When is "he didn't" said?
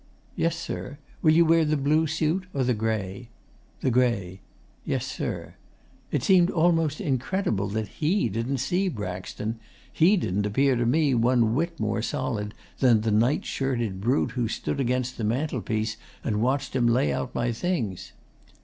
7.99-8.57, 9.93-10.47